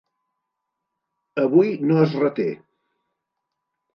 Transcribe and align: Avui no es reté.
Avui 1.43 1.69
no 1.91 1.99
es 2.05 2.17
reté. 2.23 2.47